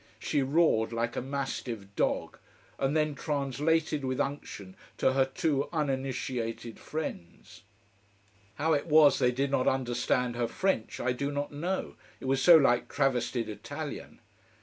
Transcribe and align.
She 0.17 0.41
roared 0.41 0.91
like 0.91 1.15
a 1.15 1.21
mastiff 1.21 1.85
dog: 1.95 2.39
and 2.79 2.97
then 2.97 3.13
translated 3.13 4.03
with 4.03 4.19
unction 4.19 4.75
to 4.97 5.13
her 5.13 5.25
two 5.25 5.69
uninitiated 5.71 6.79
friends. 6.79 7.61
How 8.55 8.73
it 8.73 8.87
was 8.87 9.19
they 9.19 9.31
did 9.31 9.51
not 9.51 9.67
understand 9.67 10.35
her 10.37 10.47
French 10.47 10.99
I 10.99 11.11
do 11.11 11.31
not 11.31 11.51
know, 11.51 11.97
it 12.19 12.25
was 12.25 12.41
so 12.41 12.57
like 12.57 12.87
travestied 12.89 13.47
Italian. 13.47 14.21